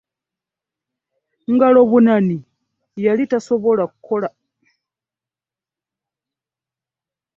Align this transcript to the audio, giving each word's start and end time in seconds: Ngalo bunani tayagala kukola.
Ngalo 1.53 1.81
bunani 1.91 2.37
tayagala 2.93 3.83
kukola. 3.93 4.29